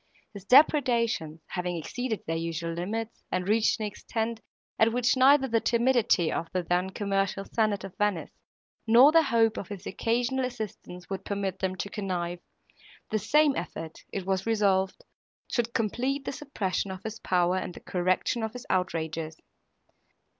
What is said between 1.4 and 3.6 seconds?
having exceeded their usual limits, and